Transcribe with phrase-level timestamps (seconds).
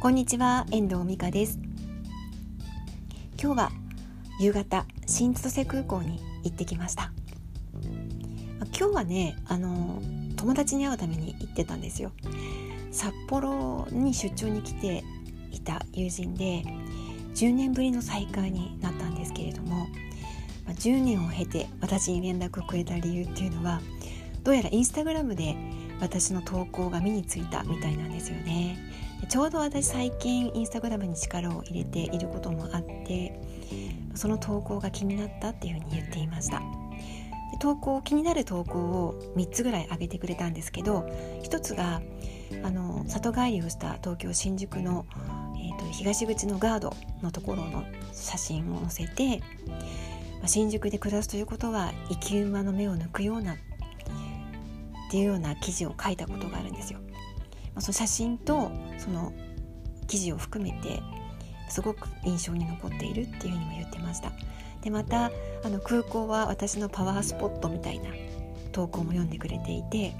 [0.00, 1.58] こんにちは遠藤美香です。
[3.36, 3.72] 今日は
[4.38, 7.10] 夕方新千歳空港に行ってきました。
[8.78, 10.00] 今日はねあの
[10.36, 12.12] 友達に会うために行ってたんですよ。
[12.92, 15.02] 札幌に出張に来て
[15.50, 16.62] いた友人で
[17.34, 19.88] 10年ぶりの再会になったんですけれども
[20.68, 23.80] 10年を経て私に連絡をくれた理由っていうのは
[24.44, 25.56] どうやらインスタグラムで
[26.00, 28.87] 私の投稿が目についたみたいなんですよね。
[29.26, 33.38] ちょうど私最近インスタグラムに力を入れていることもあって
[34.14, 36.62] その投稿が気になったっていうふうに言っていました
[37.60, 41.00] 投稿気になる投稿を3つぐらい上げてくれたんですけど
[41.42, 42.00] 1つが
[42.62, 45.06] あの里帰りをした東京新宿の、
[45.56, 49.40] えーと、東口のガードのところの写真を載せて、
[50.38, 53.56] まあ、新宿で暮らすということは生き馬の目を抜くようなっ
[55.10, 57.00] ていうような記事を書いたことがあるんですよ。
[57.80, 59.32] その写真とその
[60.06, 61.02] 記事を含めて
[61.68, 64.32] すごく印象に残っているっていうふうにも言ってました
[64.82, 65.30] でまた
[65.64, 68.10] あの空港は私のパワースポットみたいな
[68.72, 70.14] 投稿も読んでくれていて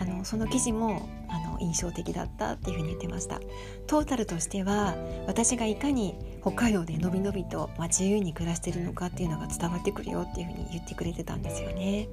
[0.00, 3.40] あのその記事もあの印象的だったっていうふうに言ってました
[3.86, 12.08] トータルとしては私がいかに北海道でのびのびと、まあ、自由に暮らしてるのかっていうのが伝わってくるよっていうふうに言ってくれてたんですよね。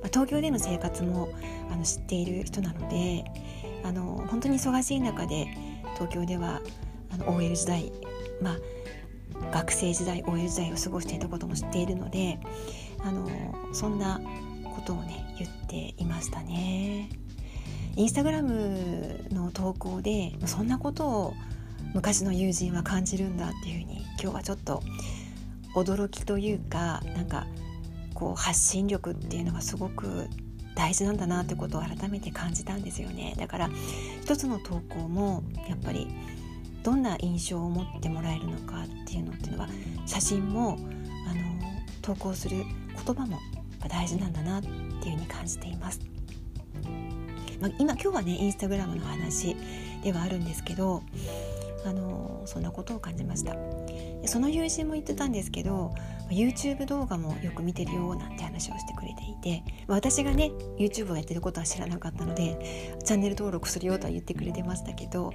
[0.00, 1.28] まあ、東京での生活も
[1.70, 3.24] あの知っている人なので
[3.84, 5.48] あの本当に忙しい中で
[5.94, 6.60] 東京では
[7.10, 7.92] あの OL 時代、
[8.42, 8.58] まあ、
[9.52, 12.38] 学生時代 OL 時代を過ごしていたことも知っているので
[13.00, 13.28] あの
[13.72, 14.20] そんな
[14.64, 17.10] ことをね言っていましたね。
[17.96, 21.34] インスタグラムの投稿でそんなことを
[21.94, 24.82] 昔の友人は感じるんだっていうふうに今日はちょっと
[25.74, 27.46] 驚きというかなんか
[28.14, 30.28] こう発信力っていうのがすごく
[30.78, 33.70] 大事なんだなってことを改めて感じたんですよねだから
[34.22, 36.06] 一つの投稿もやっぱり
[36.84, 39.68] どんな印象を持ってもらえるのかっていうのっていうのは
[40.06, 40.78] 写真も
[41.28, 41.40] あの
[42.00, 42.58] 投稿する
[43.04, 43.40] 言葉も
[43.88, 46.00] 大事なんだなっていうふうに感じています。
[47.60, 49.56] まあ、今今日はねインスタグラムの話
[50.04, 51.02] ではあるんですけど
[51.84, 53.56] あのそんなことを感じました
[54.26, 55.94] その友人も言ってたんですけど
[56.30, 65.32] YouTube 動画もよく見てるよなんて話をしてくれていて私がね YouTube をやってることは知らなかったのでチャンネル登録するよとは言ってくれてましたけど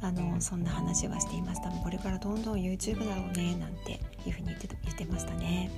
[0.00, 1.70] あのそんな話はしていました。
[1.70, 5.70] これからどんどん YouTube だろうねなんていうふうに言って言ってましたね。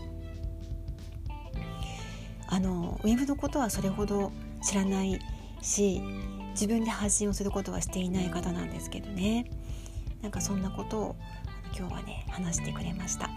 [2.48, 4.32] あのウェブのことはそれほど
[4.62, 5.20] 知らない
[5.62, 6.00] し
[6.52, 9.50] 自分で発信をすることはしていない方なんですけどね。
[10.22, 11.16] なんかそんなことを
[11.76, 13.28] 今日はね話してくれました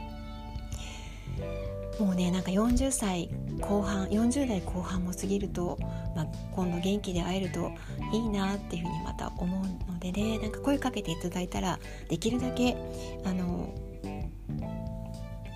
[1.99, 3.29] もうねなんか40歳
[3.59, 5.77] 後半40代後半も過ぎると、
[6.15, 7.71] まあ、今度元気で会えると
[8.13, 12.77] いいなっていうふうにまた思うのでねなんか声かけていただいたらできるだけ
[13.25, 13.73] あの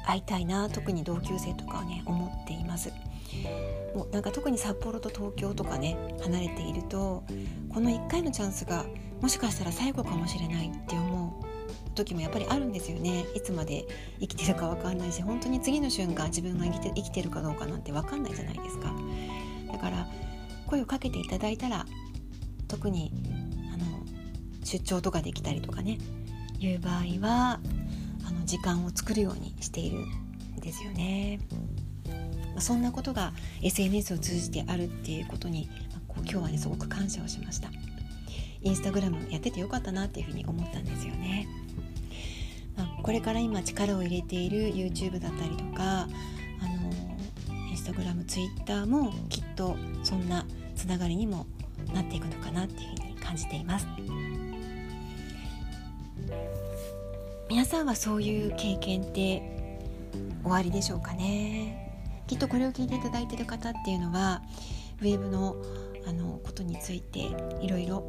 [0.05, 2.91] 会いたいな特に同級生とかはね思っています。
[3.95, 7.23] もうなんか特に札幌と東京とかね離れていると
[7.69, 8.85] この1回のチャンスが
[9.21, 11.42] もしかしたら最後かもしれないって思う
[11.93, 13.25] 時もやっぱりあるんですよね。
[13.35, 13.85] いつまで
[14.19, 18.93] 生きてるか分かんないし本当に次の瞬間自分が生きて生きてるかどうかなんて分かんないじゃないですか。
[19.71, 20.07] だから
[20.67, 21.85] 声をかけていただいたら
[22.67, 23.11] 特に
[23.73, 23.85] あの
[24.63, 25.97] 出張とかできたりとかね。
[26.59, 27.59] いう場合は
[28.25, 31.39] あの時間を作るようにしているんですよね。
[32.59, 35.69] そんなことが SNS を通じてあるっていうことに、
[36.07, 37.69] こう今日はねすごく感謝をしました。
[38.61, 41.47] インスタグラムやっててよかったなっていうふうに思ったんですよね、
[42.77, 46.07] あ、これから今力を入れている YouTube だったりとかあ
[47.57, 50.45] のインスタグラム Twitter もきっとそんな
[50.75, 51.45] つながりにも
[51.93, 53.87] なっていくのかなっていうふうに感じています。
[57.49, 59.79] 皆さんはそういう経験って
[60.41, 62.01] 終わりでしょうかね？
[62.25, 64.41] きっとこれを聞いていただいている方っていうのは
[65.01, 65.55] ウェブの
[66.07, 67.19] あのことについて
[67.61, 68.07] いろいろ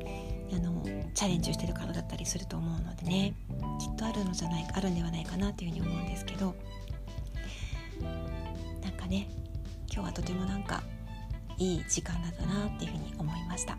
[0.53, 0.83] あの
[1.15, 3.35] チャレンジをしてる方だったりすると思うのでね。
[3.81, 6.55] きっとあるのじゃないあるんではないかなというふうに思うんですけど。
[8.83, 9.29] なんかね
[9.93, 10.83] 今日はとてもなんか
[11.59, 13.77] いい時間だったなっていうふうに思いました。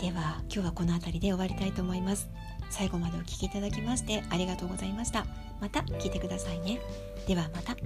[0.00, 2.28] では今日はこの辺りで終わりたいと思います。
[2.70, 5.26] 最後までお聴きいただきましてありがとうございました。
[5.60, 6.80] また聞いてくださいね。
[7.26, 7.76] ではまた。